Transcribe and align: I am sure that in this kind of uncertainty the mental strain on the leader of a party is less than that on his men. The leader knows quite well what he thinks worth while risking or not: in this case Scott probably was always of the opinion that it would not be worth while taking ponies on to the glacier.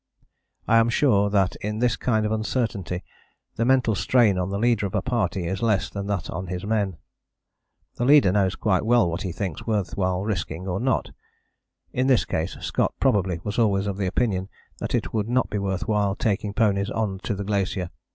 I 0.67 0.77
am 0.77 0.89
sure 0.89 1.29
that 1.29 1.55
in 1.57 1.77
this 1.77 1.95
kind 1.95 2.25
of 2.25 2.31
uncertainty 2.31 3.03
the 3.55 3.65
mental 3.65 3.93
strain 3.93 4.35
on 4.35 4.49
the 4.49 4.57
leader 4.57 4.87
of 4.87 4.95
a 4.95 5.01
party 5.03 5.45
is 5.45 5.61
less 5.61 5.91
than 5.91 6.07
that 6.07 6.27
on 6.27 6.47
his 6.47 6.65
men. 6.65 6.97
The 7.97 8.05
leader 8.05 8.31
knows 8.31 8.55
quite 8.55 8.83
well 8.83 9.07
what 9.07 9.21
he 9.21 9.31
thinks 9.31 9.67
worth 9.67 9.95
while 9.95 10.23
risking 10.23 10.67
or 10.67 10.79
not: 10.79 11.11
in 11.93 12.07
this 12.07 12.25
case 12.25 12.57
Scott 12.61 12.95
probably 12.99 13.41
was 13.43 13.59
always 13.59 13.85
of 13.85 13.97
the 13.97 14.07
opinion 14.07 14.49
that 14.79 14.95
it 14.95 15.13
would 15.13 15.29
not 15.29 15.51
be 15.51 15.59
worth 15.59 15.87
while 15.87 16.15
taking 16.15 16.55
ponies 16.55 16.89
on 16.89 17.19
to 17.19 17.35
the 17.35 17.43
glacier. 17.43 17.91